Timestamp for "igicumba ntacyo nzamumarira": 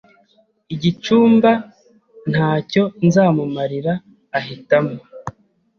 0.73-3.93